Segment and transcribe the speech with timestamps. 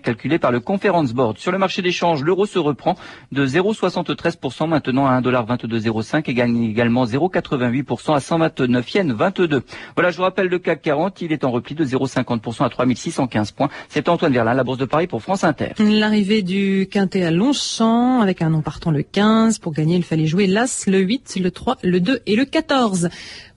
[0.00, 1.38] calculé par le Conference Board.
[1.38, 2.96] Sur le marché d'échange, l'euro se reprend
[3.32, 9.62] de 0,73% maintenant à 1,2205 et gagne également 0,88% à 129 yens 22.
[9.94, 13.52] Voilà, je vous rappelle le CAC 40, il est en repli de 0,50% à 3615
[13.52, 13.68] points.
[13.88, 15.72] C'est Antoine Verlin, la Bourse de Paris pour France Inter.
[15.78, 19.58] L'arrivée du Quintet à Longchamp avec un nom partant le 15.
[19.58, 23.08] Pour gagner, il fallait jouer l'As, le 8, le 3, le 2 et le 14.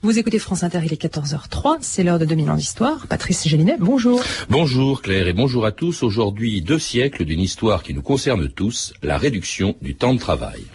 [0.05, 3.07] Vous écoutez France Inter, il est 14h03, c'est l'heure de 2000 ans d'histoire.
[3.07, 4.21] Patrice Gélinet, bonjour.
[4.49, 6.03] Bonjour Claire et bonjour à tous.
[6.03, 10.65] Aujourd'hui, deux siècles d'une histoire qui nous concerne tous, la réduction du temps de travail.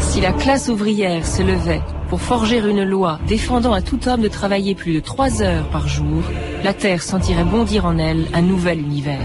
[0.00, 4.28] Si la classe ouvrière se levait pour forger une loi défendant à tout homme de
[4.28, 6.22] travailler plus de trois heures par jour,
[6.64, 9.20] la Terre sentirait bondir en elle un nouvel univers.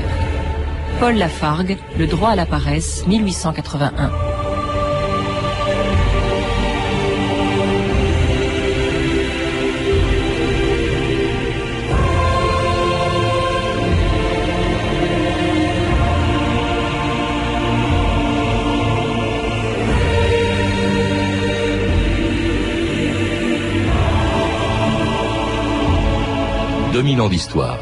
[0.99, 4.11] Paul Lafargue, Le droit à la paresse, 1881.
[26.93, 27.79] 2000 ans d'histoire.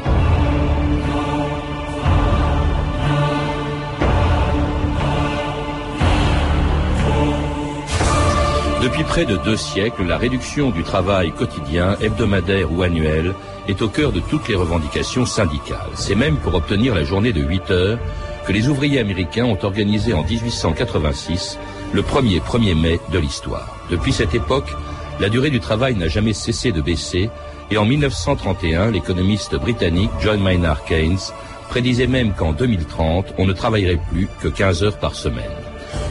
[8.82, 13.34] Depuis près de deux siècles, la réduction du travail quotidien, hebdomadaire ou annuel,
[13.68, 15.90] est au cœur de toutes les revendications syndicales.
[15.94, 17.98] C'est même pour obtenir la journée de 8 heures
[18.46, 21.58] que les ouvriers américains ont organisé en 1886
[21.92, 23.76] le premier 1er mai de l'histoire.
[23.90, 24.74] Depuis cette époque,
[25.22, 27.30] la durée du travail n'a jamais cessé de baisser
[27.70, 31.30] et en 1931, l'économiste britannique John Maynard Keynes
[31.68, 35.44] prédisait même qu'en 2030, on ne travaillerait plus que 15 heures par semaine.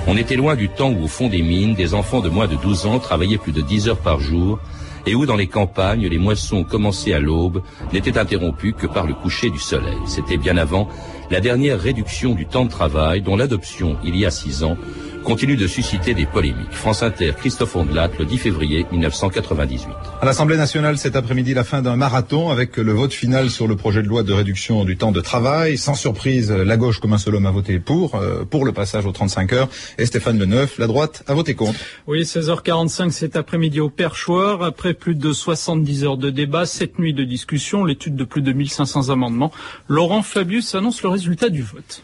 [0.07, 2.55] On était loin du temps où au fond des mines, des enfants de moins de
[2.55, 4.59] 12 ans travaillaient plus de 10 heures par jour
[5.05, 9.13] et où dans les campagnes, les moissons commencées à l'aube n'étaient interrompues que par le
[9.13, 9.97] coucher du soleil.
[10.05, 10.87] C'était bien avant
[11.29, 14.77] la dernière réduction du temps de travail dont l'adoption, il y a six ans,
[15.23, 16.71] continue de susciter des polémiques.
[16.71, 19.89] France Inter, Christophe Ondelat, le 10 février 1998.
[20.21, 23.75] À l'Assemblée nationale, cet après-midi, la fin d'un marathon avec le vote final sur le
[23.75, 25.77] projet de loi de réduction du temps de travail.
[25.77, 29.05] Sans surprise, la gauche, comme un seul homme, a voté pour, euh, pour le passage
[29.05, 29.69] aux 35 heures.
[29.97, 31.79] Et Stéphane Leneuf, la droite, a voté contre.
[32.07, 34.63] Oui, 16h45 cet après-midi au perchoir.
[34.63, 38.51] Après plus de 70 heures de débat, cette nuit de discussion, l'étude de plus de
[38.51, 39.51] 1500 amendements,
[39.87, 42.03] Laurent Fabius annonce le résultat du vote.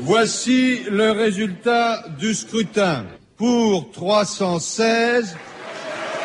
[0.00, 3.04] Voici le résultat du scrutin.
[3.36, 5.36] Pour 316,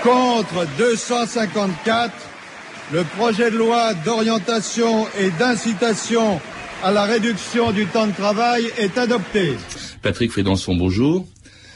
[0.03, 2.11] contre 254,
[2.91, 6.39] le projet de loi d'orientation et d'incitation
[6.83, 9.53] à la réduction du temps de travail est adopté.
[10.01, 11.25] Patrick Frédançon, bonjour.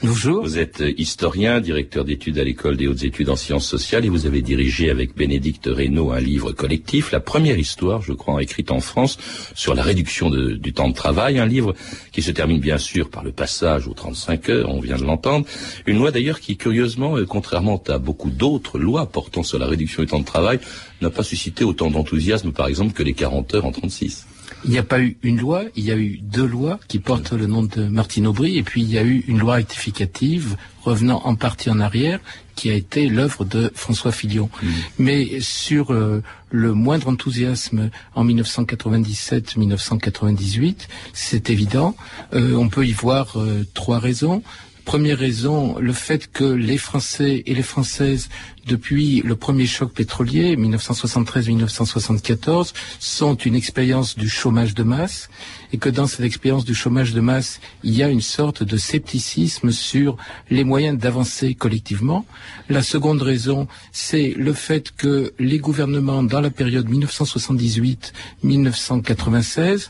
[0.04, 0.44] Bonjour.
[0.44, 4.28] Vous êtes historien, directeur d'études à l'école des hautes études en sciences sociales et vous
[4.28, 8.80] avez dirigé avec Bénédicte Reynaud un livre collectif, la première histoire, je crois, écrite en
[8.80, 9.18] France
[9.56, 11.74] sur la réduction du temps de travail, un livre
[12.12, 15.48] qui se termine bien sûr par le passage aux 35 heures, on vient de l'entendre,
[15.88, 20.04] une loi d'ailleurs qui curieusement, euh, contrairement à beaucoup d'autres lois portant sur la réduction
[20.04, 20.60] du temps de travail,
[21.02, 24.28] n'a pas suscité autant d'enthousiasme par exemple que les 40 heures en 36.
[24.68, 27.32] Il n'y a pas eu une loi, il y a eu deux lois qui portent
[27.32, 31.22] le nom de Martine Aubry, et puis il y a eu une loi rectificative revenant
[31.24, 32.20] en partie en arrière,
[32.56, 34.50] qui a été l'œuvre de François Fillon.
[34.62, 34.68] Mmh.
[35.00, 41.96] Mais sur euh, le moindre enthousiasme en 1997-1998, c'est évident.
[42.34, 44.44] Euh, on peut y voir euh, trois raisons.
[44.84, 48.28] Première raison, le fait que les Français et les Françaises
[48.68, 55.30] depuis le premier choc pétrolier, 1973-1974, sont une expérience du chômage de masse
[55.74, 58.78] et que dans cette expérience du chômage de masse, il y a une sorte de
[58.78, 60.18] scepticisme sur
[60.50, 62.26] les moyens d'avancer collectivement.
[62.70, 69.90] La seconde raison, c'est le fait que les gouvernements dans la période 1978-1996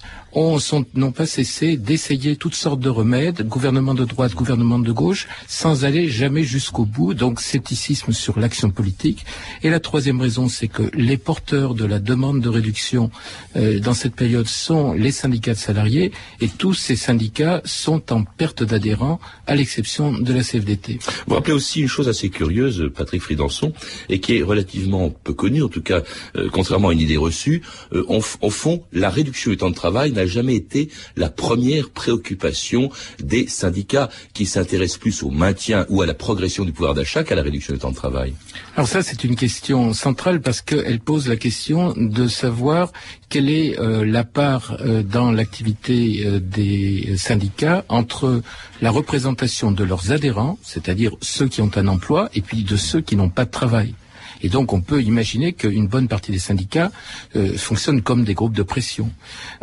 [0.93, 5.83] n'ont pas cessé d'essayer toutes sortes de remèdes, gouvernement de droite, gouvernement de gauche, sans
[5.83, 7.13] aller jamais jusqu'au bout.
[7.13, 9.25] Donc scepticisme sur l'action politique.
[9.63, 13.09] Et la troisième raison, c'est que les porteurs de la demande de réduction
[13.55, 16.11] euh, dans cette période sont les syndicats de salariés
[16.41, 20.99] et tous ces syndicats sont en perte d'adhérents à l'exception de la CFDT.
[21.27, 23.73] Vous rappelez aussi une chose assez curieuse, Patrick Fridanson,
[24.09, 26.01] et qui est relativement peu connue, en tout cas,
[26.35, 27.61] euh, contrairement à une idée reçue,
[27.93, 28.03] euh,
[28.41, 33.47] au fond, la réduction du temps de travail n'a jamais été la première préoccupation des
[33.47, 37.41] syndicats qui s'intéressent plus au maintien ou à la progression du pouvoir d'achat qu'à la
[37.41, 38.33] réduction du temps de travail.
[38.75, 42.91] Alors ça, c'est une question centrale parce qu'elle pose la question de savoir
[43.29, 48.41] quelle est euh, la part euh, dans l'activité euh, des syndicats entre
[48.81, 53.01] la représentation de leurs adhérents, c'est-à-dire ceux qui ont un emploi, et puis de ceux
[53.01, 53.95] qui n'ont pas de travail.
[54.41, 56.91] Et donc on peut imaginer qu'une bonne partie des syndicats
[57.35, 59.09] euh, fonctionnent comme des groupes de pression.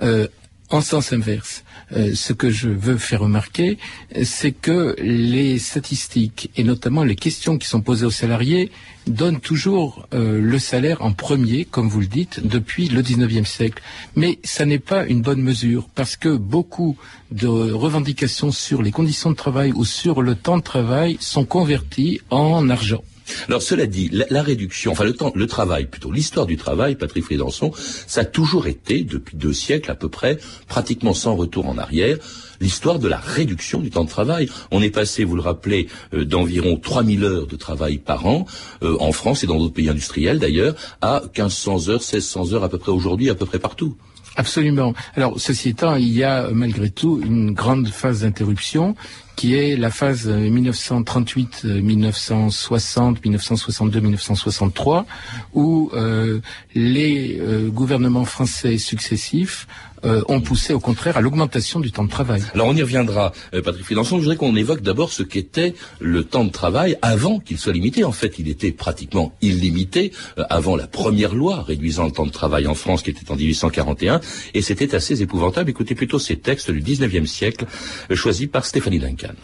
[0.02, 0.26] Euh,
[0.74, 1.62] en sens inverse,
[1.92, 3.78] euh, ce que je veux faire remarquer,
[4.24, 8.72] c'est que les statistiques et notamment les questions qui sont posées aux salariés
[9.06, 13.80] donnent toujours euh, le salaire en premier, comme vous le dites, depuis le 19e siècle.
[14.16, 16.96] Mais ça n'est pas une bonne mesure parce que beaucoup
[17.30, 22.20] de revendications sur les conditions de travail ou sur le temps de travail sont converties
[22.30, 23.04] en argent.
[23.48, 27.24] Alors cela dit, la, réduction, enfin le temps, le travail plutôt, l'histoire du travail, Patrick
[27.24, 27.72] Frédançon,
[28.06, 30.38] ça a toujours été, depuis deux siècles à peu près,
[30.68, 32.18] pratiquement sans retour en arrière,
[32.60, 34.48] l'histoire de la réduction du temps de travail.
[34.70, 38.46] On est passé, vous le rappelez, euh, d'environ 3000 heures de travail par an,
[38.82, 42.68] euh, en France et dans d'autres pays industriels d'ailleurs, à 1500 heures, 1600 heures à
[42.68, 43.96] peu près aujourd'hui, à peu près partout.
[44.36, 44.94] Absolument.
[45.14, 48.96] Alors, ceci étant, il y a malgré tout une grande phase d'interruption
[49.36, 55.06] qui est la phase 1938, 1960, 1962, 1963,
[55.54, 56.40] où euh,
[56.74, 59.66] les euh, gouvernements français successifs
[60.04, 62.42] euh, ont poussé au contraire à l'augmentation du temps de travail.
[62.54, 64.16] Alors on y reviendra, euh, Patrick Fidançon.
[64.16, 68.04] Je voudrais qu'on évoque d'abord ce qu'était le temps de travail avant qu'il soit limité.
[68.04, 72.30] En fait, il était pratiquement illimité euh, avant la première loi réduisant le temps de
[72.30, 74.20] travail en France, qui était en 1841,
[74.54, 75.70] et c'était assez épouvantable.
[75.70, 77.66] Écoutez plutôt ces textes du 19e siècle
[78.12, 79.34] choisis par Stéphanie Duncan.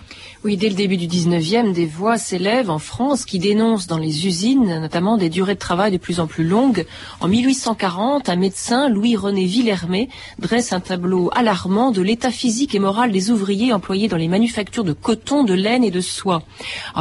[0.42, 4.26] Oui, dès le début du 19e, des voix s'élèvent en France qui dénoncent dans les
[4.26, 6.86] usines notamment des durées de travail de plus en plus longues.
[7.20, 10.08] En 1840, un médecin, Louis-René Villermé,
[10.38, 14.82] dresse un tableau alarmant de l'état physique et moral des ouvriers employés dans les manufactures
[14.82, 16.42] de coton, de laine et de soie.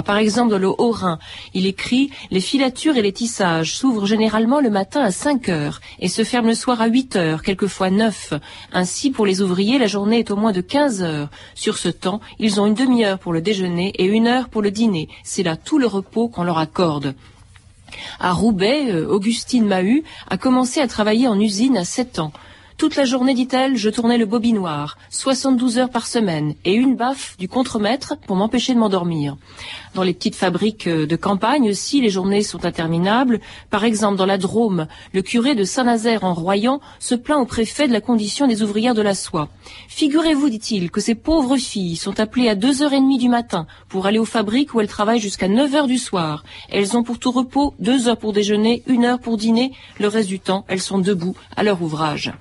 [0.06, 1.18] par exemple, dans le Haut-Rhin,
[1.54, 6.10] il écrit «Les filatures et les tissages s'ouvrent généralement le matin à 5 heures et
[6.10, 8.34] se ferment le soir à 8 heures, quelquefois 9.
[8.74, 11.30] Ainsi, pour les ouvriers, la journée est au moins de 15 heures.
[11.56, 14.72] Sur ce temps, ils ont une demi-heure pour le déjeuner et une heure pour le
[14.72, 15.10] dîner.
[15.24, 17.16] C'est là tout le repos qu'on leur accorde.
[18.20, 22.32] À Roubaix, euh, Augustine Mahut a commencé à travailler en usine à 7 ans.
[22.80, 27.36] Toute la journée, dit-elle, je tournais le bobinoir, 72 heures par semaine, et une baffe
[27.38, 29.36] du contremaître pour m'empêcher de m'endormir.
[29.96, 33.42] Dans les petites fabriques euh, de campagne aussi, les journées sont interminables.
[33.70, 37.86] Par exemple, dans la Drôme, le curé de Saint-Nazaire en Royan se plaint au préfet
[37.86, 39.50] de la condition des ouvrières de la soie.
[39.90, 43.68] Figurez-vous, dit-il, que ces pauvres filles sont appelées à deux heures et demie du matin
[43.90, 46.46] pour aller aux fabriques où elles travaillent jusqu'à 9 heures du soir.
[46.70, 49.74] Elles ont pour tout repos deux heures pour déjeuner, une heure pour dîner.
[50.00, 52.32] Le reste du temps, elles sont debout à leur ouvrage.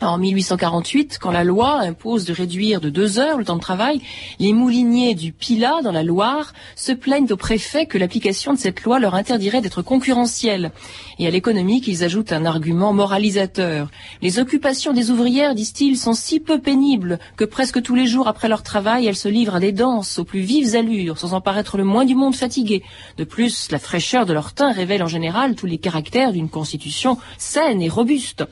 [0.00, 4.00] En 1848, quand la loi impose de réduire de deux heures le temps de travail,
[4.38, 8.84] les mouliniers du Pilat, dans la Loire, se plaignent au préfet que l'application de cette
[8.84, 10.70] loi leur interdirait d'être concurrentiels.
[11.18, 13.90] Et à l'économie qu'ils ajoutent un argument moralisateur.
[14.22, 18.48] Les occupations des ouvrières, disent-ils, sont si peu pénibles que presque tous les jours après
[18.48, 21.76] leur travail, elles se livrent à des danses aux plus vives allures, sans en paraître
[21.76, 22.84] le moins du monde fatigué.
[23.16, 27.18] De plus, la fraîcheur de leur teint révèle en général tous les caractères d'une constitution
[27.36, 28.44] saine et robuste.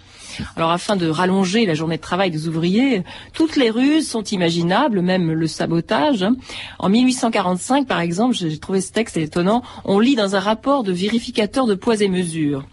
[0.56, 3.02] Alors afin de rallonger la journée de travail des ouvriers,
[3.32, 6.24] toutes les ruses sont imaginables, même le sabotage.
[6.78, 10.92] En 1845, par exemple, j'ai trouvé ce texte étonnant, on lit dans un rapport de
[10.92, 12.64] vérificateur de poids et mesures.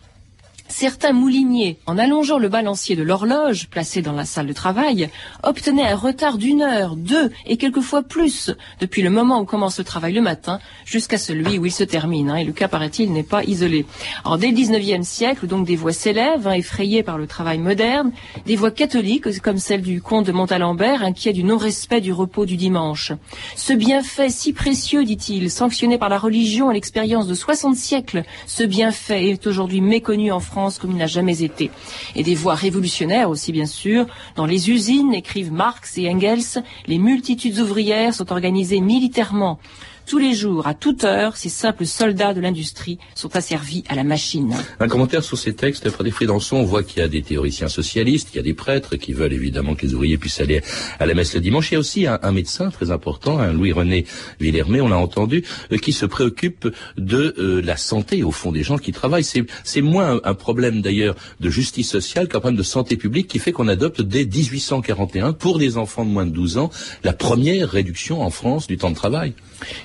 [0.76, 5.08] Certains mouliniers, en allongeant le balancier de l'horloge placé dans la salle de travail,
[5.44, 8.50] obtenaient un retard d'une heure, deux et quelquefois plus
[8.80, 12.32] depuis le moment où commence le travail le matin jusqu'à celui où il se termine.
[12.32, 13.86] Hein, et le cas, paraît-il, n'est pas isolé.
[14.26, 18.12] Alors, dès le 19e siècle, donc des voix s'élèvent, hein, effrayées par le travail moderne,
[18.48, 22.58] des voix catholiques comme celle du comte de Montalembert, inquiet du non-respect du repos du
[22.58, 23.12] dimanche.
[23.56, 28.64] Ce bienfait si précieux, dit-il, sanctionné par la religion et l'expérience de 60 siècles, ce
[28.64, 31.70] bienfait est aujourd'hui méconnu en France Comme il n'a jamais été.
[32.16, 34.06] Et des voix révolutionnaires aussi, bien sûr.
[34.36, 39.60] Dans les usines, écrivent Marx et Engels, les multitudes ouvrières sont organisées militairement.
[40.06, 44.04] Tous les jours, à toute heure, ces simples soldats de l'industrie sont asservis à la
[44.04, 44.54] machine.
[44.80, 48.30] Un commentaire sur ces textes, Frédéric Frédançon, on voit qu'il y a des théoriciens socialistes,
[48.34, 50.62] il y a des prêtres qui veulent évidemment que les ouvriers puissent aller
[51.00, 51.72] à la messe le dimanche.
[51.72, 54.06] Il y a aussi un, médecin très important, un Louis-René
[54.40, 56.68] Villermé, on l'a entendu, euh, qui se préoccupe
[56.98, 59.24] de euh, la santé, au fond, des gens qui travaillent.
[59.24, 63.54] C'est moins un, problème d'ailleurs de justice sociale qu'un problème de santé publique qui fait
[63.54, 66.72] qu'on adopte dès 1841, pour des enfants de moins de 12 ans,
[67.04, 69.34] la première réduction en France du temps de travail.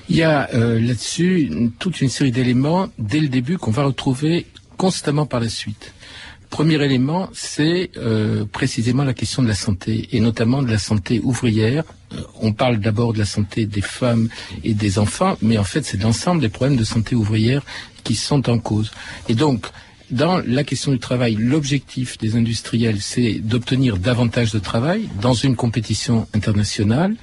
[0.09, 4.47] Il y a euh, là-dessus toute une série d'éléments dès le début qu'on va retrouver
[4.75, 5.93] constamment par la suite.
[6.49, 11.21] Premier élément, c'est euh, précisément la question de la santé, et notamment de la santé
[11.23, 11.83] ouvrière.
[12.13, 14.29] Euh, on parle d'abord de la santé des femmes
[14.63, 17.63] et des enfants, mais en fait, c'est l'ensemble des problèmes de santé ouvrière
[18.03, 18.89] qui sont en cause.
[19.27, 19.67] Et donc,
[20.11, 25.55] dans la question du travail, l'objectif des industriels, c'est d'obtenir davantage de travail dans une
[25.55, 27.15] compétition internationale.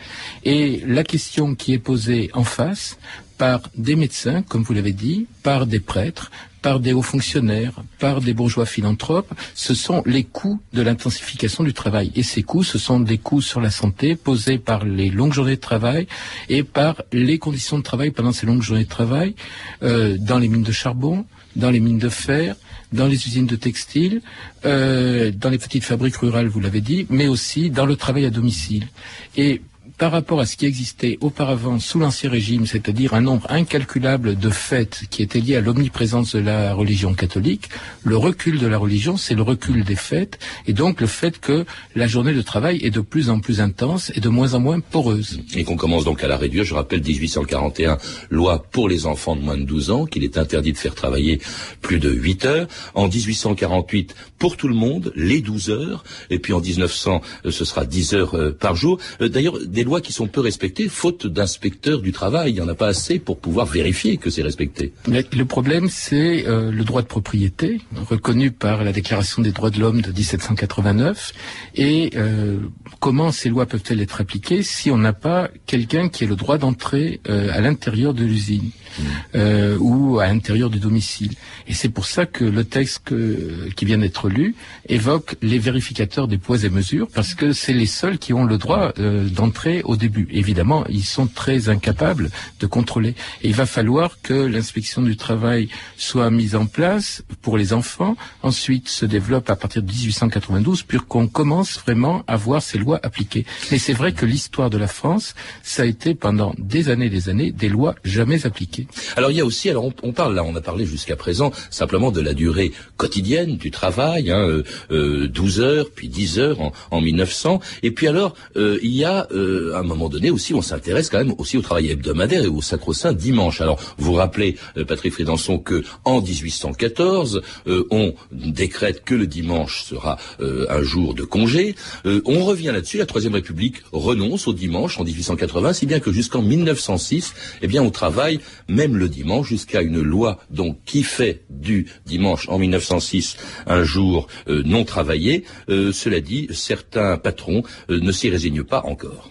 [0.45, 2.99] Et la question qui est posée en face
[3.39, 6.31] par des médecins, comme vous l'avez dit, par des prêtres,
[6.63, 11.73] par des hauts fonctionnaires, par des bourgeois philanthropes, ce sont les coûts de l'intensification du
[11.73, 12.11] travail.
[12.17, 15.57] Et ces coûts, ce sont des coûts sur la santé posés par les longues journées
[15.57, 16.09] de travail
[16.49, 19.35] et par les conditions de travail pendant ces longues journées de travail
[19.83, 21.25] euh, dans les mines de charbon,
[21.55, 22.57] dans les mines de fer,
[22.93, 24.21] dans les usines de textile,
[24.65, 28.31] euh, dans les petites fabriques rurales, vous l'avez dit, mais aussi dans le travail à
[28.31, 28.89] domicile.
[29.37, 29.63] Et
[29.99, 34.51] par rapport à ce qui existait auparavant sous l'Ancien Régime, c'est-à-dire un nombre incalculable de
[34.51, 37.69] fêtes qui étaient liées à l'omniprésence de la religion catholique,
[38.05, 41.65] le recul de la religion, c'est le recul des fêtes, et donc le fait que
[41.95, 44.81] la journée de travail est de plus en plus intense et de moins en moins
[44.81, 45.41] poreuse.
[45.55, 46.65] Et qu'on commence donc à la réduire.
[46.65, 47.99] Je rappelle 1841,
[48.31, 51.41] loi pour les enfants de moins de 12 ans, qu'il est interdit de faire travailler
[51.81, 52.69] plus de 8 heures.
[52.95, 56.05] En 1848, pour tout le monde, les 12 heures.
[56.31, 58.99] Et puis en 1900, euh, ce sera 10 heures euh, par jour.
[59.21, 62.51] Euh, d'ailleurs, lois qui sont peu respectées, faute d'inspecteurs du travail.
[62.51, 64.93] Il n'y en a pas assez pour pouvoir vérifier que c'est respecté.
[65.07, 69.81] le problème, c'est euh, le droit de propriété, reconnu par la Déclaration des droits de
[69.81, 71.33] l'homme de 1789.
[71.77, 72.59] Et euh,
[73.01, 76.59] comment ces lois peuvent-elles être appliquées si on n'a pas quelqu'un qui ait le droit
[76.59, 79.77] d'entrer euh, à l'intérieur de l'usine mmh.
[79.79, 81.35] ou à l'intérieur du domicile?
[81.69, 84.55] Et c'est pour ça que le texte que, qui vient d'être lu
[84.89, 88.59] évoque les vérificateurs des poids et mesures, parce que c'est les seuls qui ont le
[88.59, 90.29] droit d'entrer au début.
[90.31, 92.31] Évidemment, ils sont très incapables
[92.61, 93.15] de contrôler.
[93.43, 98.17] Et il va falloir que l'inspection du travail soit mise en place pour les enfants,
[98.43, 103.01] ensuite se développe à partir de 1892, puis qu'on commence vraiment à voir ces lois
[103.03, 103.47] appliquées.
[103.71, 107.11] Mais c'est vrai que l'histoire de la France, ça a été pendant des années et
[107.11, 108.87] des années des lois jamais appliquées.
[109.17, 112.11] Alors il y a aussi, alors on, parle là, on a parlé jusqu'à présent simplement
[112.11, 116.73] de la durée quotidienne du travail, hein, euh, 12 euh, heures, puis 10 heures en,
[116.91, 119.27] en 1900, et puis alors euh, il y a
[119.67, 122.49] euh, à un moment donné aussi, on s'intéresse quand même aussi au travail hebdomadaire et
[122.49, 123.61] au sacro-saint dimanche.
[123.61, 129.85] Alors, vous rappelez, euh, Patrick Frédançon, que en 1814, euh, on décrète que le dimanche
[129.85, 131.75] sera euh, un jour de congé.
[132.05, 132.99] on revient là-dessus.
[132.99, 137.83] La Troisième République renonce au dimanche en 1880, si bien que jusqu'en 1906, eh bien,
[137.83, 143.37] on travaille même le dimanche jusqu'à une loi donc qui fait du dimanche en 1906
[143.67, 145.45] un jour non travaillé.
[145.69, 149.31] cela dit, certains patrons ne s'y résignent pas encore.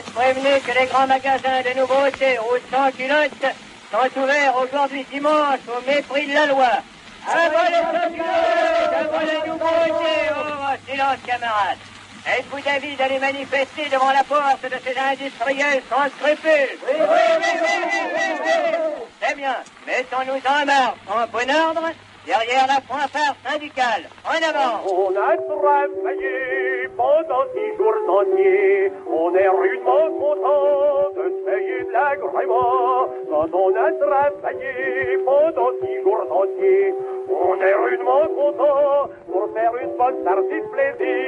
[0.00, 3.54] Êtes prévenus que les grands magasins de nouveautés aux 100 culottes
[3.92, 6.70] sont ouverts aujourd'hui dimanche au mépris de la loi.
[7.28, 11.76] Avant les culottes, avant les nouveautés, oh, silence camarades.
[12.26, 16.78] Êtes-vous d'avis d'aller manifester devant la porte de ces industriels sans scrupules?
[16.88, 17.06] Oui, oui,
[17.38, 19.56] oui, oui, oui, oui, Très bien.
[19.86, 21.90] Mettons-nous en marche en bon ordre
[22.24, 24.08] derrière la fanfare syndicale.
[24.24, 26.69] En avant On a travaillé
[27.00, 28.92] pendant six jours entiers.
[29.08, 33.08] On est rudement content de se payer de l'agrément.
[33.30, 33.90] Quand on a
[35.24, 36.94] pendant six jours entiers,
[37.28, 41.20] on est rudement content pour faire une bonne partie de plaisir.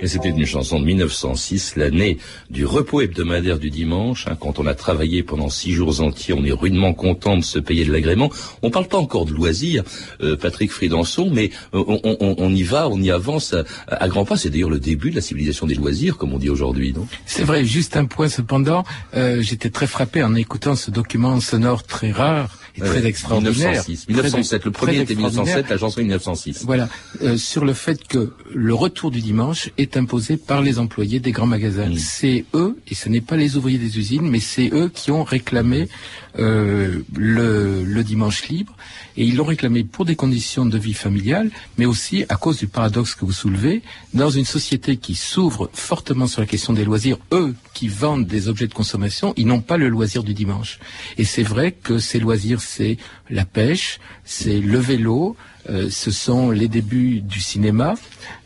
[0.00, 2.18] Et c'était une chanson de 1906, l'année
[2.50, 4.26] du repos hebdomadaire du dimanche.
[4.28, 7.58] Hein, quand on a travaillé pendant six jours entiers, on est rudement content de se
[7.58, 8.30] payer de l'agrément.
[8.62, 9.84] On parle pas encore de loisirs,
[10.22, 13.54] euh, Patrick Fridanson, mais euh, on, y va, on y avance
[13.88, 14.36] à, grands pas.
[14.36, 16.94] C'est d'ailleurs le début de la civilisation des loisirs, comme on dit aujourd'hui,
[17.26, 17.64] C'est vrai.
[17.64, 18.84] Juste un point cependant,
[19.14, 23.84] euh, j'étais très frappé en écoutant ce document sonore très rare et très extraordinaire.
[23.86, 24.64] 1906, 1907.
[24.64, 26.64] Le premier était 1907, la chanson 1906.
[26.64, 26.88] Voilà,
[27.36, 31.46] sur le fait que le retour du dimanche est imposé par les employés des grands
[31.46, 31.90] magasins.
[31.96, 35.24] C'est eux, et ce n'est pas les ouvriers des usines, mais c'est eux qui ont
[35.24, 35.88] réclamé
[36.38, 38.74] euh, le, le, dimanche libre,
[39.16, 42.66] et ils l'ont réclamé pour des conditions de vie familiale, mais aussi à cause du
[42.66, 43.82] paradoxe que vous soulevez,
[44.14, 48.48] dans une société qui s'ouvre fortement sur la question des loisirs, eux qui vendent des
[48.48, 50.80] objets de consommation, ils n'ont pas le loisir du dimanche.
[51.18, 52.96] Et c'est vrai que ces loisirs, c'est
[53.30, 55.36] la pêche, c'est le vélo,
[55.70, 57.94] euh, ce sont les débuts du cinéma,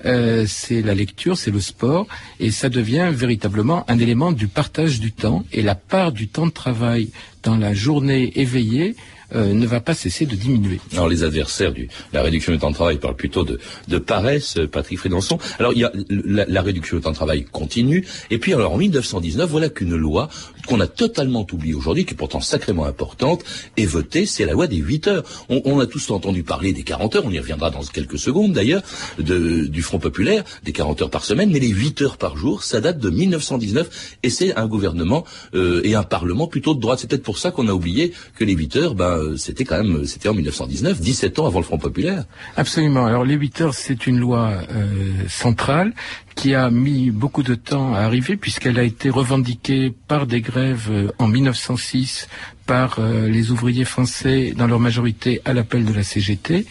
[0.05, 2.07] euh, c'est la lecture, c'est le sport,
[2.39, 6.47] et ça devient véritablement un élément du partage du temps, et la part du temps
[6.47, 7.11] de travail
[7.43, 8.95] dans la journée éveillée
[9.35, 10.81] euh, ne va pas cesser de diminuer.
[10.93, 13.59] Alors les adversaires de la réduction du temps de travail parlent plutôt de,
[13.89, 15.39] de paresse, Patrick Frédançon.
[15.59, 18.73] Alors il y a la, la, réduction du temps de travail continue, et puis alors
[18.73, 20.29] en 1919, voilà qu'une loi
[20.69, 23.43] qu'on a totalement oubliée aujourd'hui, qui est pourtant sacrément importante,
[23.77, 25.25] est votée, c'est la loi des 8 heures.
[25.49, 28.53] On, on, a tous entendu parler des 40 heures, on y reviendra dans quelques secondes
[28.53, 28.83] d'ailleurs,
[29.19, 32.81] du Front Populaire, des 40 heures par semaine, mais les 8 heures par jour, ça
[32.81, 36.99] date de 1919, et c'est un gouvernement euh, et un parlement plutôt de droite.
[37.01, 39.83] C'est peut-être pour ça qu'on a oublié que les 8 heures, ben, euh, c'était quand
[39.83, 42.25] même, c'était en 1919, 17 ans avant le Front Populaire.
[42.57, 43.07] Absolument.
[43.07, 45.95] Alors les 8 heures, c'est une loi euh, centrale
[46.35, 50.58] qui a mis beaucoup de temps à arriver puisqu'elle a été revendiquée par des grèves
[50.59, 52.29] euh, en 1906
[52.67, 56.67] par euh, les ouvriers français dans leur majorité à l'appel de la CGT,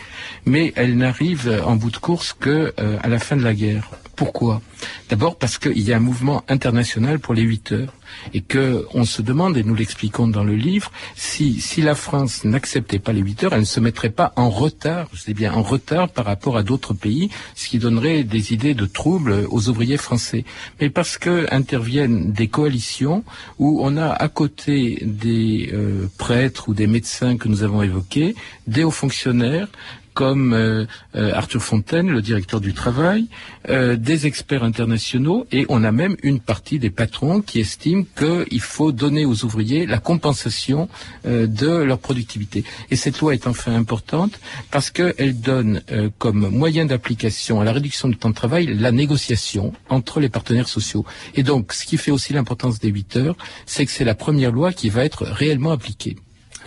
[0.46, 3.90] mais elle n'arrive en bout de course que euh, à la fin de la guerre.
[4.18, 4.62] Pourquoi?
[5.10, 7.94] D'abord parce qu'il y a un mouvement international pour les 8 heures
[8.34, 12.44] et que on se demande, et nous l'expliquons dans le livre, si, si la France
[12.44, 15.54] n'acceptait pas les 8 heures, elle ne se mettrait pas en retard, je dis bien
[15.54, 19.70] en retard par rapport à d'autres pays, ce qui donnerait des idées de troubles aux
[19.70, 20.46] ouvriers français.
[20.82, 23.24] Mais parce que interviennent des coalitions
[23.60, 28.34] où on a à côté des euh, prêtres ou des médecins que nous avons évoqués,
[28.66, 29.68] des hauts fonctionnaires,
[30.18, 33.28] comme euh, euh, Arthur Fontaine, le directeur du travail,
[33.70, 38.62] euh, des experts internationaux, et on a même une partie des patrons qui estiment qu'il
[38.62, 40.90] faut donner aux ouvriers la compensation
[41.24, 42.64] de leur productivité.
[42.90, 44.40] Et cette loi est enfin importante
[44.72, 45.82] parce qu'elle donne
[46.18, 50.68] comme moyen d'application à la réduction du temps de travail la négociation entre les partenaires
[50.68, 51.06] sociaux.
[51.36, 54.52] Et donc, ce qui fait aussi l'importance des 8 heures, c'est que c'est la première
[54.52, 56.16] loi qui va être réellement appliquée.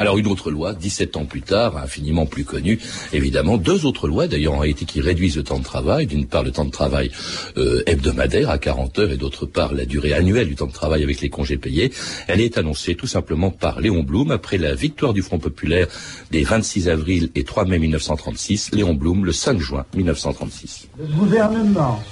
[0.01, 2.79] Alors une autre loi, 17 ans plus tard, infiniment plus connue,
[3.13, 6.43] évidemment, deux autres lois d'ailleurs en Haïti qui réduisent le temps de travail, d'une part
[6.43, 7.11] le temps de travail
[7.59, 11.03] euh, hebdomadaire à 40 heures et d'autre part la durée annuelle du temps de travail
[11.03, 11.93] avec les congés payés.
[12.29, 15.87] Elle est annoncée tout simplement par Léon Blum après la victoire du Front populaire
[16.31, 18.71] des 26 avril et 3 mai 1936.
[18.73, 20.89] Léon Blum le 5 juin 1936.
[20.99, 22.03] Le gouvernement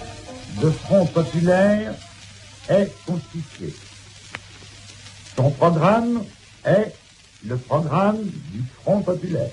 [0.63, 1.95] de Front populaire
[2.69, 3.73] est constitué.
[5.39, 6.23] Son programme
[6.67, 6.93] est
[7.47, 9.51] le programme du Front populaire,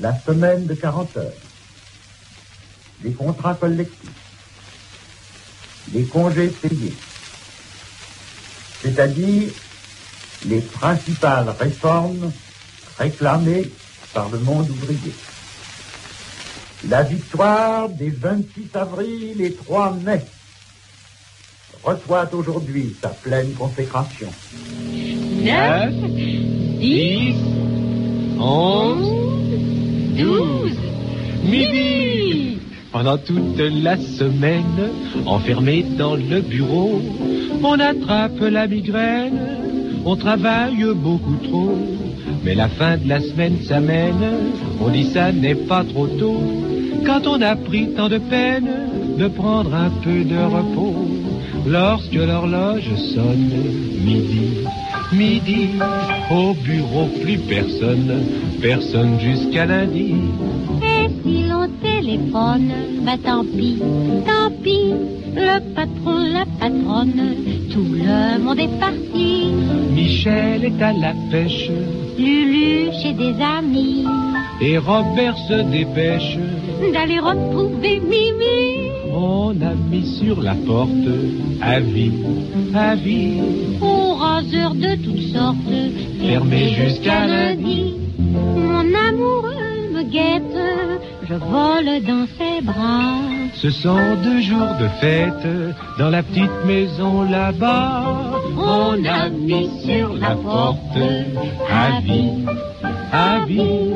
[0.00, 1.32] la semaine de 40 heures,
[3.02, 4.10] les contrats collectifs,
[5.92, 6.94] les congés payés,
[8.82, 9.50] c'est-à-dire
[10.46, 12.32] les principales réformes
[12.98, 13.70] réclamées
[14.14, 15.14] par le monde ouvrier.
[16.88, 20.24] La victoire des 26 avril et 3 mai
[21.82, 24.28] reçoit aujourd'hui sa pleine consécration.
[25.42, 25.94] 9,
[26.80, 27.34] 10,
[28.40, 29.18] 11,
[30.16, 30.72] 12,
[31.44, 32.58] midi.
[32.90, 34.90] Pendant toute la semaine,
[35.26, 37.00] enfermé dans le bureau,
[37.62, 39.38] on attrape la migraine,
[40.04, 41.78] on travaille beaucoup trop.
[42.44, 44.24] Mais la fin de la semaine s'amène,
[44.80, 46.40] on dit ça n'est pas trop tôt.
[47.04, 48.68] Quand on a pris tant de peine
[49.18, 50.94] de prendre un peu de repos,
[51.68, 53.52] lorsque l'horloge sonne
[54.04, 54.64] midi,
[55.12, 55.68] midi,
[56.30, 58.24] au bureau plus personne,
[58.60, 60.14] personne jusqu'à lundi.
[60.82, 62.72] Et si l'on téléphone,
[63.04, 63.78] bah tant pis,
[64.26, 64.94] tant pis,
[65.34, 67.34] le patron, la patronne,
[67.72, 69.46] tout le monde est parti.
[69.92, 71.70] Michel est à la pêche,
[72.18, 74.04] Lulu chez des amis,
[74.60, 76.36] et Robert se dépêche.
[76.92, 78.57] d'aller retrouver Mimi.
[79.20, 81.10] On a mis sur la porte
[81.60, 82.12] avis,
[82.72, 83.40] avis,
[83.80, 85.74] Aux raseurs de toutes sortes,
[86.20, 87.94] fermé jusqu'à lundi.
[88.16, 90.60] Mon amoureux me guette,
[91.28, 93.16] je vole dans ses bras.
[93.54, 95.48] Ce sont deux jours de fête
[95.98, 98.40] dans la petite maison là-bas.
[98.56, 100.96] On a mis sur la porte
[101.68, 102.30] avis,
[103.10, 103.90] avis,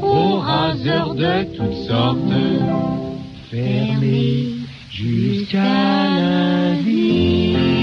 [0.00, 2.38] aux raseurs de toutes sortes,
[3.50, 4.59] fermé
[4.90, 7.79] jusqu'à lundi.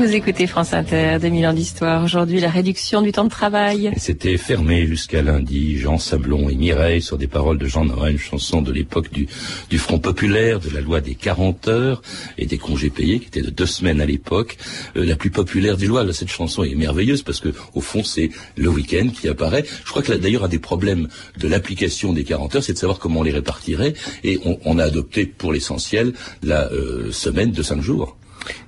[0.00, 2.02] Vous écoutez France Inter, 2000 ans d'histoire.
[2.02, 3.92] Aujourd'hui, la réduction du temps de travail.
[3.98, 8.18] C'était fermé jusqu'à lundi, Jean Sablon et Mireille sur des paroles de Jean Noël, une
[8.18, 9.28] chanson de l'époque du,
[9.68, 12.00] du Front populaire, de la loi des 40 heures
[12.38, 14.56] et des congés payés, qui était de deux semaines à l'époque.
[14.96, 18.30] Euh, la plus populaire des lois, cette chanson est merveilleuse parce que, au fond, c'est
[18.56, 19.66] le week-end qui apparaît.
[19.84, 22.78] Je crois que là, d'ailleurs, un des problèmes de l'application des 40 heures, c'est de
[22.78, 23.92] savoir comment on les répartirait.
[24.24, 28.16] Et on, on a adopté, pour l'essentiel, la euh, semaine de cinq jours.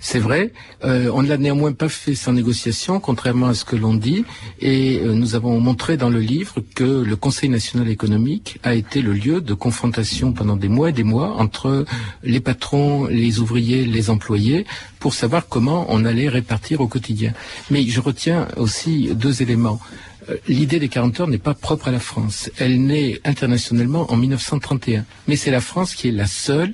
[0.01, 0.53] C'est vrai,
[0.85, 4.25] euh, on ne l'a néanmoins pas fait sans négociation, contrairement à ce que l'on dit,
[4.61, 9.01] et euh, nous avons montré dans le livre que le Conseil national économique a été
[9.01, 11.85] le lieu de confrontation pendant des mois et des mois entre
[12.23, 14.67] les patrons, les ouvriers, les employés,
[14.99, 17.33] pour savoir comment on allait répartir au quotidien.
[17.71, 19.81] Mais je retiens aussi deux éléments.
[20.29, 22.51] Euh, L'idée des 40 heures n'est pas propre à la France.
[22.59, 25.05] Elle naît internationalement en 1931.
[25.29, 26.73] Mais c'est la France qui est la seule,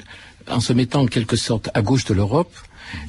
[0.50, 2.52] en se mettant en quelque sorte à gauche de l'Europe,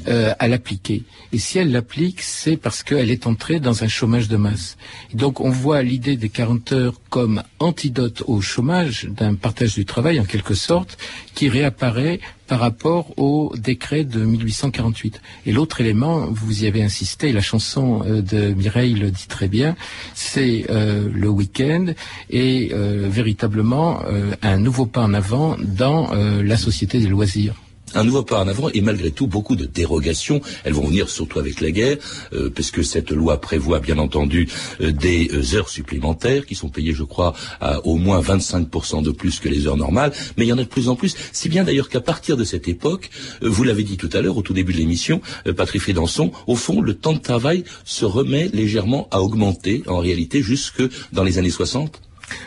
[0.07, 1.03] euh, à l'appliquer.
[1.31, 4.77] Et si elle l'applique, c'est parce qu'elle est entrée dans un chômage de masse.
[5.13, 10.19] Donc on voit l'idée des 40 heures comme antidote au chômage, d'un partage du travail
[10.19, 10.97] en quelque sorte,
[11.35, 15.21] qui réapparaît par rapport au décret de 1848.
[15.45, 19.47] Et l'autre élément, vous y avez insisté, la chanson euh, de Mireille le dit très
[19.47, 19.75] bien,
[20.15, 21.93] c'est euh, le week-end
[22.31, 27.53] et euh, véritablement euh, un nouveau pas en avant dans euh, la société des loisirs
[27.95, 30.41] un nouveau pas en avant et malgré tout beaucoup de dérogations.
[30.63, 31.97] Elles vont venir surtout avec la guerre,
[32.33, 34.47] euh, puisque cette loi prévoit bien entendu
[34.81, 39.11] euh, des euh, heures supplémentaires qui sont payées, je crois, à au moins 25% de
[39.11, 40.11] plus que les heures normales.
[40.37, 42.43] Mais il y en a de plus en plus, si bien d'ailleurs qu'à partir de
[42.43, 43.09] cette époque,
[43.43, 45.21] euh, vous l'avez dit tout à l'heure au tout début de l'émission,
[45.55, 50.41] Patrick Fédançon, au fond, le temps de travail se remet légèrement à augmenter en réalité
[50.41, 52.01] jusque dans les années 60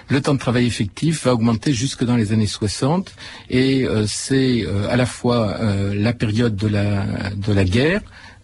[0.09, 3.13] le temps de travail effectif va augmenter jusque dans les années 60
[3.51, 8.01] et euh, c'est euh, à la fois euh, la période de la, de la guerre,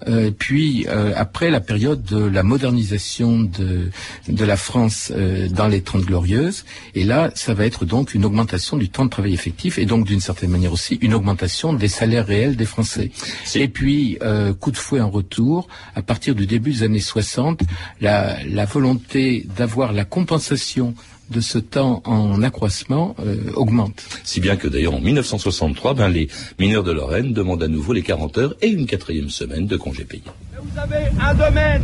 [0.06, 3.90] euh, puis euh, après la période de la modernisation de,
[4.28, 8.24] de la France euh, dans les Trente Glorieuses, et là ça va être donc une
[8.24, 11.88] augmentation du temps de travail effectif et donc d'une certaine manière aussi une augmentation des
[11.88, 13.10] salaires réels des Français.
[13.56, 17.62] Et puis euh, coup de fouet en retour, à partir du début des années 60,
[18.00, 20.94] la, la volonté d'avoir la compensation
[21.30, 24.02] de ce temps en accroissement euh, augmente.
[24.24, 28.02] Si bien que d'ailleurs en 1963, ben, les mineurs de Lorraine demandent à nouveau les
[28.02, 30.22] 40 heures et une quatrième semaine de congés payés.
[30.60, 31.82] Vous avez un domaine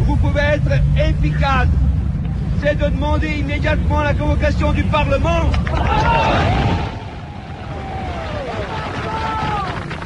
[0.00, 1.68] où vous pouvez être efficace,
[2.62, 5.50] c'est de demander immédiatement la convocation du Parlement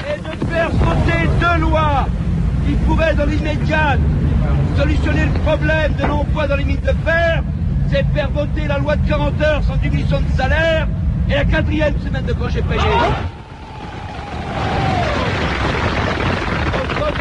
[0.08, 2.06] et de faire sauter deux lois
[2.66, 3.98] qui pourraient dans l'immédiat
[4.76, 7.42] solutionner le problème de l'emploi dans les mines de fer,
[7.90, 10.88] c'est faire voter la loi de 40 heures sans diminution de salaire
[11.28, 12.80] et la quatrième semaine de congé payé.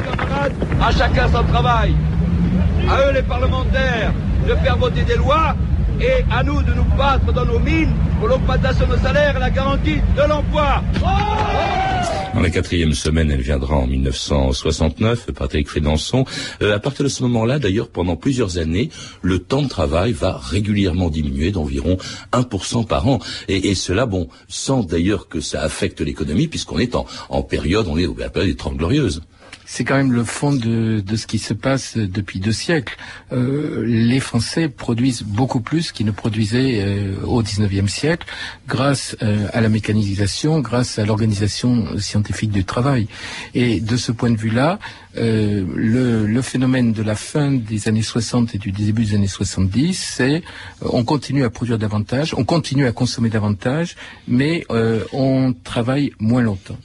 [0.03, 1.95] camarades, à chacun son travail.
[2.89, 4.13] À eux les parlementaires
[4.47, 5.55] de faire voter des lois
[5.99, 9.39] et à nous de nous battre dans nos mines pour l'augmentation de nos salaires et
[9.39, 10.81] la garantie de l'emploi.
[12.41, 16.25] La quatrième semaine, elle viendra en 1969, Patrick Fédançon.
[16.61, 18.89] Euh, à partir de ce moment-là, d'ailleurs, pendant plusieurs années,
[19.21, 21.97] le temps de travail va régulièrement diminuer d'environ
[22.33, 23.19] 1% par an.
[23.47, 28.05] Et, cela, bon, sans d'ailleurs que ça affecte l'économie, puisqu'on est en, période, on est
[28.05, 29.21] au la période des Trente Glorieuses
[29.65, 32.95] c'est quand même le fond de, de, ce qui se passe depuis deux siècles.
[33.31, 38.27] Euh, les Français produisent beaucoup plus qu'ils ne produisaient euh, au XIXe siècle,
[38.67, 43.07] grâce euh, à la mécanisation, grâce à l'organisation scientifique du travail.
[43.53, 44.79] Et de ce point de vue-là,
[45.17, 49.27] euh, le, le, phénomène de la fin des années 60 et du début des années
[49.27, 50.43] 70, c'est
[50.81, 53.95] on continue à produire davantage, on continue à consommer davantage,
[54.27, 54.65] mais
[55.13, 56.77] on travaille moins longtemps.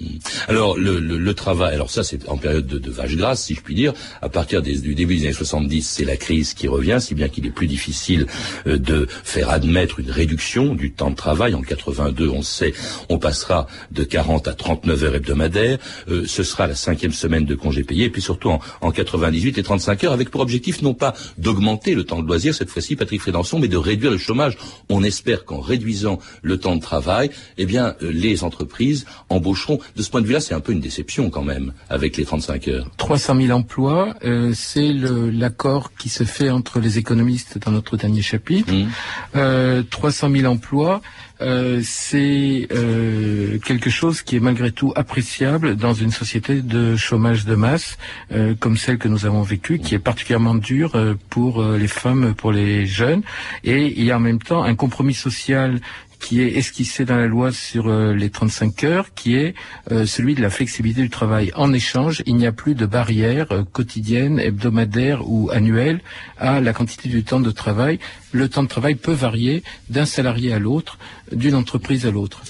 [0.46, 3.54] Alors le, le, le travail, alors ça c'est en période de, de, vache grasse, si
[3.54, 3.92] je puis dire.
[4.22, 7.28] À partir des, du début des années 70, c'est la crise qui revient, si bien
[7.28, 8.26] qu'il est plus difficile
[8.66, 11.54] euh, de faire admettre une réduction du temps de travail.
[11.54, 12.72] En 82, on sait,
[13.08, 15.78] on passera de 40 à 39 heures hebdomadaires.
[16.08, 18.06] Euh, ce sera la cinquième semaine de congés payés.
[18.06, 21.94] Et puis surtout en, en 98 et 35 heures, avec pour objectif non pas d'augmenter
[21.94, 24.56] le temps de loisir, cette fois-ci, Patrick Frédançon, mais de réduire le chômage.
[24.88, 29.80] On espère qu'en réduisant le temps de travail, eh bien, euh, les entreprises embaucheront.
[29.96, 32.59] De ce point de vue-là, c'est un peu une déception quand même, avec les 35
[32.68, 32.88] heures.
[32.96, 38.22] 300 000 emplois, euh, c'est l'accord qui se fait entre les économistes dans notre dernier
[38.22, 38.72] chapitre.
[38.72, 38.88] Mmh.
[39.36, 41.00] Euh, 300 000 emplois,
[41.40, 47.46] euh, c'est euh, quelque chose qui est malgré tout appréciable dans une société de chômage
[47.46, 47.96] de masse
[48.32, 52.34] euh, comme celle que nous avons vécue, qui est particulièrement dure euh, pour les femmes,
[52.34, 53.22] pour les jeunes.
[53.64, 55.80] Et il y a en même temps un compromis social
[56.20, 59.54] qui est esquissé dans la loi sur euh, les 35 heures, qui est
[59.90, 61.50] euh, celui de la flexibilité du travail.
[61.56, 66.00] En échange, il n'y a plus de barrière euh, quotidienne, hebdomadaire ou annuelle
[66.38, 67.98] à la quantité du temps de travail.
[68.32, 70.98] Le temps de travail peut varier d'un salarié à l'autre,
[71.32, 72.42] d'une entreprise à l'autre.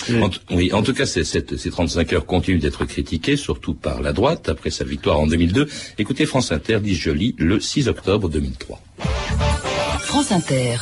[0.50, 4.48] Oui, en tout cas, ces, ces 35 heures continuent d'être critiquées, surtout par la droite,
[4.48, 5.68] après sa victoire en 2002.
[5.98, 8.82] Écoutez France Inter, dit Joly, le 6 octobre 2003.
[10.00, 10.76] France Inter.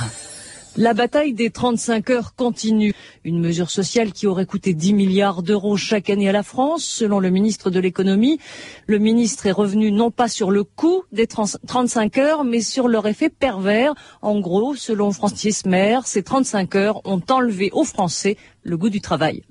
[0.81, 2.93] La bataille des 35 heures continue.
[3.25, 7.19] Une mesure sociale qui aurait coûté 10 milliards d'euros chaque année à la France, selon
[7.19, 8.39] le ministre de l'économie.
[8.87, 13.09] Le ministre est revenu non pas sur le coût des 35 heures, mais sur leur
[13.09, 13.93] effet pervers.
[14.23, 19.01] En gros, selon Francis Maire, ces 35 heures ont enlevé aux Français le goût du
[19.01, 19.43] travail.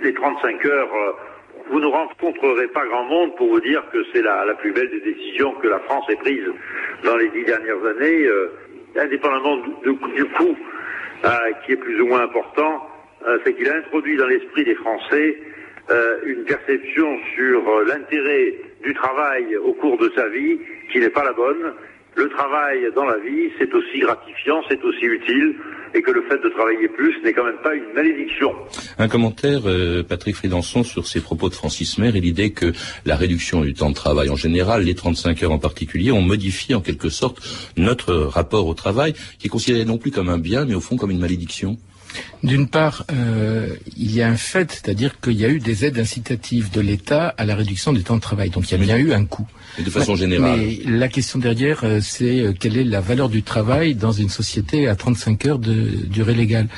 [0.00, 0.88] Les 35 heures,
[1.72, 4.90] vous ne rencontrerez pas grand monde pour vous dire que c'est la, la, plus belle
[4.90, 6.46] des décisions que la France ait prises
[7.02, 8.28] dans les dix dernières années.
[8.96, 10.56] Indépendamment du, du coût
[11.24, 11.28] euh,
[11.64, 12.88] qui est plus ou moins important,
[13.26, 15.38] euh, c'est qu'il a introduit dans l'esprit des Français
[15.90, 20.58] euh, une perception sur l'intérêt du travail au cours de sa vie
[20.92, 21.74] qui n'est pas la bonne.
[22.16, 25.56] Le travail dans la vie, c'est aussi gratifiant, c'est aussi utile,
[25.94, 28.52] et que le fait de travailler plus n'est quand même pas une malédiction.
[28.98, 32.72] Un commentaire, euh, Patrick Fridanson, sur ces propos de Francis Maire et l'idée que
[33.04, 36.74] la réduction du temps de travail en général, les 35 heures en particulier, ont modifié
[36.74, 37.40] en quelque sorte
[37.76, 40.96] notre rapport au travail, qui est considéré non plus comme un bien, mais au fond
[40.96, 41.78] comme une malédiction.
[42.42, 45.98] D'une part, euh, il y a un fait, c'est-à-dire qu'il y a eu des aides
[45.98, 48.50] incitatives de l'État à la réduction du temps de travail.
[48.50, 49.46] Donc il y a bien eu un coût.
[49.78, 50.58] Et de façon générale.
[50.58, 54.30] Mais la question derrière, euh, c'est euh, quelle est la valeur du travail dans une
[54.30, 56.68] société à 35 heures de durée légale?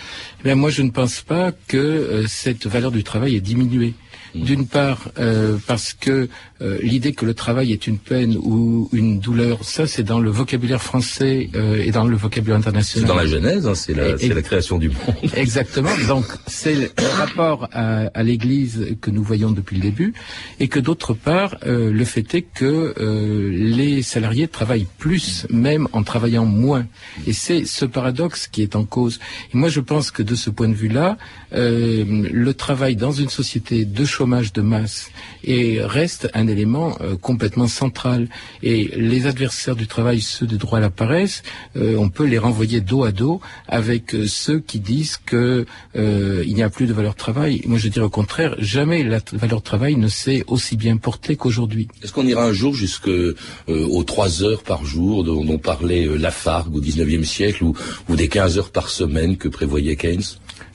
[0.40, 3.95] Eh bien, moi, je ne pense pas que cette valeur du travail est diminuée.
[4.35, 4.45] Mmh.
[4.45, 6.29] D'une part, euh, parce que
[6.62, 10.31] euh, l'idée que le travail est une peine ou une douleur, ça c'est dans le
[10.31, 13.09] vocabulaire français euh, et dans le vocabulaire C'est international.
[13.09, 15.16] dans la Genèse, hein, c'est la, c'est la création du monde.
[15.37, 15.90] Exactement.
[16.09, 20.14] Donc c'est le rapport à, à l'Église que nous voyons depuis le début,
[20.61, 25.88] et que d'autre part, euh, le fait est que euh, les salariés travaillent plus, même
[25.92, 26.87] en travaillant moins.
[27.27, 29.21] Et c'est ce paradoxe qui est en cause.
[29.53, 31.18] Et moi, je pense que de ce point de vue-là,
[31.53, 35.11] euh, le travail dans une société de chômage de masse
[35.42, 38.28] et reste un élément euh, complètement central.
[38.62, 41.42] Et les adversaires du travail, ceux de droit à la paresse,
[41.76, 46.44] euh, on peut les renvoyer dos à dos avec euh, ceux qui disent que euh,
[46.46, 47.62] il n'y a plus de valeur travail.
[47.66, 51.88] Moi, je dirais au contraire, jamais la valeur travail ne s'est aussi bien portée qu'aujourd'hui.
[52.04, 53.35] Est-ce qu'on ira un jour jusque euh,
[53.66, 57.74] aux trois heures par jour dont, dont parlait euh, Lafargue au XIXe siècle ou,
[58.08, 60.22] ou des 15 heures par semaine que prévoyait Keynes?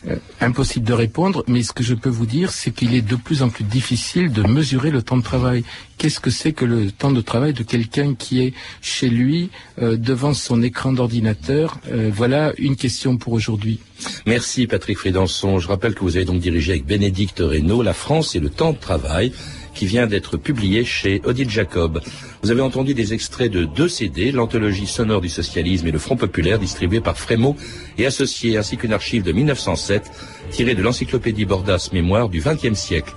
[0.07, 3.15] Euh, impossible de répondre, mais ce que je peux vous dire, c'est qu'il est de
[3.15, 5.63] plus en plus difficile de mesurer le temps de travail.
[5.97, 9.49] Qu'est-ce que c'est que le temps de travail de quelqu'un qui est chez lui,
[9.81, 11.79] euh, devant son écran d'ordinateur?
[11.91, 13.79] Euh, Voilà une question pour aujourd'hui.
[14.27, 15.57] Merci Patrick Fridanson.
[15.57, 18.73] Je rappelle que vous avez donc dirigé avec Bénédicte Reynaud La France et le temps
[18.73, 19.33] de travail
[19.77, 22.01] qui vient d'être publié chez Odile Jacob.
[22.41, 26.15] Vous avez entendu des extraits de deux CD, l'anthologie sonore du socialisme et le Front
[26.15, 27.55] populaire distribué par Frémaux
[27.99, 30.11] et associé ainsi qu'une archive de 1907
[30.49, 33.13] tirée de l'encyclopédie Bordas Mémoire du XXe siècle.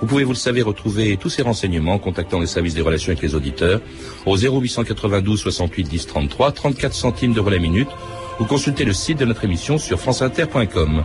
[0.00, 3.10] Vous pouvez, vous le savez, retrouver tous ces renseignements en contactant les services des relations
[3.10, 3.80] avec les auditeurs
[4.24, 7.88] au 0892 68 10 33, 34 centimes d'euros la minute
[8.38, 11.02] ou consulter le site de notre émission sur franceinter.com.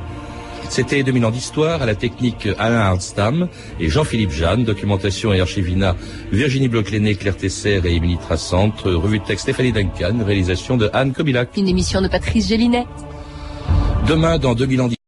[0.70, 5.96] C'était 2000 ans d'histoire à la technique Alain Hardstam et Jean-Philippe Jeanne, documentation et archivina
[6.32, 11.12] Virginie Bloch-Léné, Claire Tesser et Émilie Trassante, revue de texte Stéphanie Duncan, réalisation de Anne
[11.12, 11.58] Kobilac.
[11.58, 12.86] Une émission de Patrice Gélinet.
[14.08, 14.99] Demain, dans 2000 ans d'histoire,